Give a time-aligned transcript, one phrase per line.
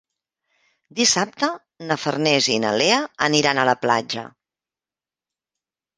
[0.99, 1.49] Dissabte
[1.91, 2.97] na Farners i na Lea
[3.29, 4.25] aniran a la platja.